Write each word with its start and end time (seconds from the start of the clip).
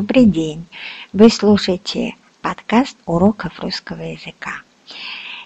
Добрый 0.00 0.26
день! 0.26 0.64
Вы 1.12 1.28
слушаете 1.28 2.14
подкаст 2.40 2.96
уроков 3.04 3.58
русского 3.58 4.00
языка. 4.00 4.62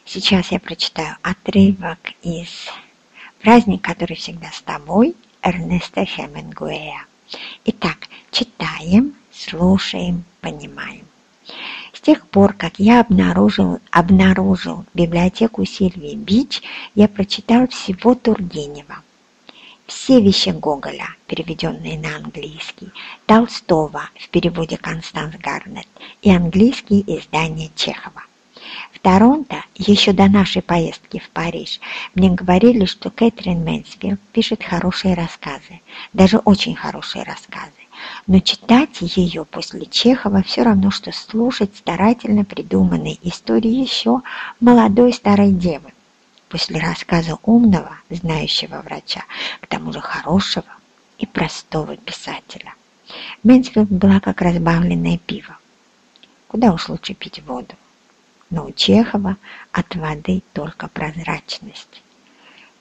Сейчас 0.04 0.52
я 0.52 0.60
прочитаю 0.60 1.16
отрывок 1.22 1.98
из 2.22 2.50
«Праздник, 3.40 3.80
который 3.80 4.14
всегда 4.14 4.50
с 4.52 4.60
тобой» 4.60 5.16
Эрнеста 5.40 6.04
Хемингуэя. 6.04 7.06
Итак, 7.64 8.08
читаем, 8.30 9.14
слушаем, 9.32 10.24
понимаем. 10.42 11.06
С 11.94 12.02
тех 12.02 12.26
пор, 12.26 12.52
как 12.52 12.78
я 12.78 13.00
обнаружил, 13.00 13.80
обнаружил 13.90 14.84
библиотеку 14.92 15.64
Сильвии 15.64 16.14
Бич, 16.14 16.60
я 16.94 17.08
прочитал 17.08 17.68
всего 17.68 18.14
Тургенева– 18.14 18.96
все 19.92 20.20
вещи 20.20 20.48
Гоголя, 20.48 21.14
переведенные 21.26 21.98
на 21.98 22.16
английский, 22.16 22.90
Толстого 23.26 24.08
в 24.18 24.28
переводе 24.30 24.76
Констанс 24.76 25.36
Гарнетт 25.36 25.86
и 26.22 26.30
английские 26.34 27.02
издания 27.18 27.70
Чехова. 27.76 28.24
В 28.92 28.98
Торонто, 29.00 29.64
еще 29.76 30.12
до 30.12 30.28
нашей 30.28 30.62
поездки 30.62 31.18
в 31.18 31.28
Париж, 31.30 31.78
мне 32.14 32.30
говорили, 32.30 32.84
что 32.86 33.10
Кэтрин 33.10 33.62
Мэнсфилд 33.64 34.20
пишет 34.32 34.64
хорошие 34.64 35.14
рассказы, 35.14 35.80
даже 36.12 36.38
очень 36.38 36.74
хорошие 36.74 37.24
рассказы. 37.24 37.70
Но 38.26 38.40
читать 38.40 38.98
ее 39.00 39.44
после 39.44 39.86
Чехова 39.86 40.42
все 40.42 40.62
равно, 40.62 40.90
что 40.90 41.12
слушать 41.12 41.76
старательно 41.76 42.44
придуманные 42.44 43.18
истории 43.22 43.70
еще 43.70 44.22
молодой 44.58 45.12
старой 45.12 45.52
девы 45.52 45.92
после 46.52 46.80
рассказа 46.80 47.38
умного, 47.44 47.96
знающего 48.10 48.82
врача, 48.82 49.24
к 49.62 49.66
тому 49.66 49.90
же 49.90 50.00
хорошего 50.00 50.66
и 51.16 51.24
простого 51.24 51.96
писателя. 51.96 52.74
Мэнсфилд 53.42 53.88
была 53.88 54.20
как 54.20 54.42
разбавленное 54.42 55.16
пиво. 55.16 55.56
Куда 56.48 56.74
уж 56.74 56.90
лучше 56.90 57.14
пить 57.14 57.42
воду. 57.46 57.74
Но 58.50 58.66
у 58.66 58.72
Чехова 58.72 59.38
от 59.72 59.96
воды 59.96 60.42
только 60.52 60.88
прозрачность. 60.88 62.02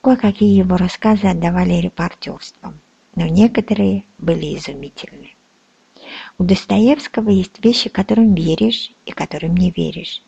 Кое-какие 0.02 0.54
его 0.54 0.76
рассказы 0.76 1.28
отдавали 1.28 1.80
репортерством, 1.80 2.78
но 3.14 3.26
некоторые 3.26 4.04
были 4.18 4.54
изумительны. 4.54 5.34
У 6.36 6.44
Достоевского 6.44 7.30
есть 7.30 7.64
вещи, 7.64 7.88
которым 7.88 8.34
веришь 8.34 8.92
и 9.06 9.12
которым 9.12 9.56
не 9.56 9.70
веришь, 9.70 10.20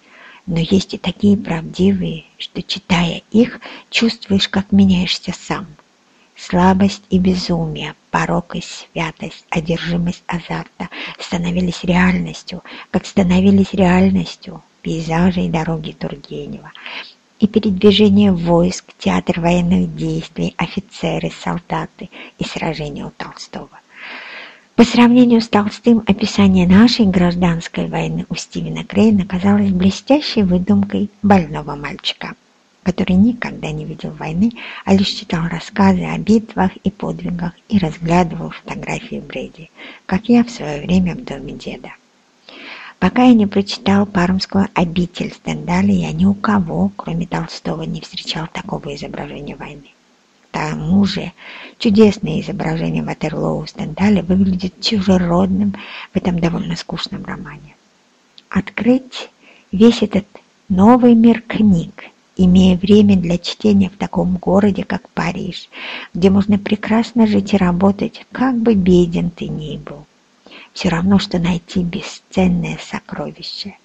но 0.46 0.58
есть 0.58 0.94
и 0.94 0.98
такие 0.98 1.36
правдивые, 1.36 2.24
что, 2.38 2.62
читая 2.62 3.22
их, 3.30 3.60
чувствуешь, 3.90 4.48
как 4.48 4.72
меняешься 4.72 5.32
сам. 5.32 5.66
Слабость 6.36 7.04
и 7.10 7.18
безумие, 7.18 7.94
порок 8.10 8.56
и 8.56 8.60
святость, 8.60 9.46
одержимость 9.50 10.24
азарта 10.26 10.88
становились 11.18 11.84
реальностью, 11.84 12.62
как 12.90 13.06
становились 13.06 13.72
реальностью 13.72 14.62
пейзажи 14.82 15.42
и 15.42 15.48
дороги 15.48 15.92
Тургенева. 15.92 16.72
И 17.40 17.46
передвижение 17.46 18.32
войск, 18.32 18.84
театр 18.98 19.40
военных 19.40 19.96
действий, 19.96 20.54
офицеры, 20.56 21.32
солдаты 21.42 22.10
и 22.38 22.44
сражения 22.44 23.06
у 23.06 23.10
Толстого. 23.10 23.80
По 24.76 24.82
сравнению 24.82 25.40
с 25.40 25.46
Толстым, 25.46 26.02
описание 26.04 26.66
нашей 26.66 27.06
гражданской 27.06 27.86
войны 27.86 28.26
у 28.28 28.34
Стивена 28.34 28.82
Крейна 28.82 29.24
казалось 29.24 29.70
блестящей 29.70 30.42
выдумкой 30.42 31.10
больного 31.22 31.76
мальчика, 31.76 32.34
который 32.82 33.14
никогда 33.14 33.70
не 33.70 33.84
видел 33.84 34.10
войны, 34.10 34.50
а 34.84 34.94
лишь 34.94 35.10
читал 35.10 35.46
рассказы 35.48 36.02
о 36.02 36.18
битвах 36.18 36.76
и 36.78 36.90
подвигах 36.90 37.52
и 37.68 37.78
разглядывал 37.78 38.50
фотографии 38.50 39.20
Брэди, 39.20 39.70
как 40.06 40.28
я 40.28 40.42
в 40.42 40.50
свое 40.50 40.84
время 40.84 41.14
в 41.14 41.22
доме 41.22 41.52
деда. 41.52 41.92
Пока 42.98 43.22
я 43.26 43.32
не 43.32 43.46
прочитал 43.46 44.06
Пармскую 44.06 44.66
обитель 44.74 45.32
Стендаля, 45.32 45.94
я 45.94 46.10
ни 46.10 46.26
у 46.26 46.34
кого, 46.34 46.90
кроме 46.96 47.28
Толстого, 47.28 47.82
не 47.82 48.00
встречал 48.00 48.48
такого 48.52 48.92
изображения 48.92 49.54
войны 49.54 49.94
тому 50.54 51.04
же 51.04 51.32
чудесное 51.78 52.40
изображение 52.40 53.02
Ватерлоу 53.02 53.66
Стендаля 53.66 54.22
выглядит 54.22 54.80
чужеродным 54.80 55.74
в 56.12 56.16
этом 56.16 56.38
довольно 56.38 56.76
скучном 56.76 57.24
романе. 57.24 57.74
Открыть 58.48 59.30
весь 59.72 60.02
этот 60.02 60.26
новый 60.68 61.16
мир 61.16 61.42
книг, 61.42 62.04
имея 62.36 62.76
время 62.76 63.16
для 63.16 63.36
чтения 63.38 63.90
в 63.90 63.96
таком 63.96 64.36
городе, 64.36 64.84
как 64.84 65.08
Париж, 65.08 65.68
где 66.14 66.30
можно 66.30 66.56
прекрасно 66.56 67.26
жить 67.26 67.52
и 67.52 67.56
работать, 67.56 68.24
как 68.30 68.56
бы 68.56 68.74
беден 68.74 69.30
ты 69.30 69.48
ни 69.48 69.76
был. 69.76 70.06
Все 70.72 70.88
равно, 70.88 71.18
что 71.18 71.40
найти 71.40 71.82
бесценное 71.82 72.78
сокровище– 72.80 73.76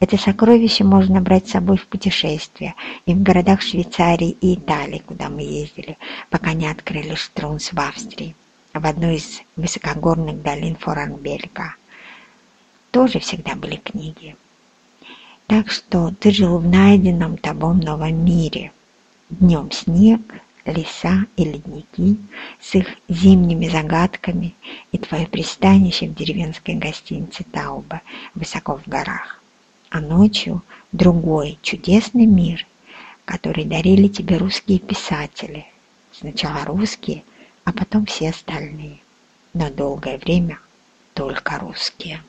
это 0.00 0.16
сокровище 0.16 0.82
можно 0.82 1.20
брать 1.20 1.48
с 1.48 1.52
собой 1.52 1.76
в 1.76 1.86
путешествия 1.86 2.74
и 3.04 3.12
в 3.12 3.22
городах 3.22 3.60
Швейцарии 3.60 4.30
и 4.40 4.54
Италии, 4.54 5.02
куда 5.04 5.28
мы 5.28 5.42
ездили, 5.42 5.98
пока 6.30 6.54
не 6.54 6.66
открыли 6.66 7.14
Штрунс 7.14 7.74
в 7.74 7.78
Австрии, 7.78 8.34
в 8.72 8.84
одной 8.84 9.16
из 9.16 9.42
высокогорных 9.56 10.42
долин 10.42 10.76
Форанбельга. 10.76 11.74
Тоже 12.90 13.20
всегда 13.20 13.54
были 13.54 13.76
книги. 13.76 14.36
Так 15.46 15.70
что 15.70 16.12
ты 16.18 16.30
жил 16.30 16.58
в 16.58 16.66
найденном 16.66 17.36
тобой 17.36 17.74
новом 17.76 18.24
мире. 18.24 18.72
Днем 19.28 19.70
снег, 19.70 20.20
леса 20.64 21.26
и 21.36 21.44
ледники 21.44 22.16
с 22.58 22.74
их 22.74 22.86
зимними 23.08 23.68
загадками 23.68 24.54
и 24.92 24.98
твое 24.98 25.26
пристанище 25.26 26.08
в 26.08 26.14
деревенской 26.14 26.74
гостинице 26.74 27.44
Тауба 27.44 28.00
высоко 28.34 28.78
в 28.78 28.88
горах 28.88 29.39
а 29.90 30.00
ночью 30.00 30.62
другой 30.92 31.58
чудесный 31.62 32.26
мир, 32.26 32.66
который 33.24 33.64
дарили 33.64 34.08
тебе 34.08 34.36
русские 34.38 34.78
писатели. 34.78 35.66
Сначала 36.12 36.64
русские, 36.64 37.24
а 37.64 37.72
потом 37.72 38.06
все 38.06 38.30
остальные. 38.30 38.98
На 39.52 39.68
долгое 39.68 40.18
время 40.18 40.60
только 41.14 41.58
русские. 41.58 42.22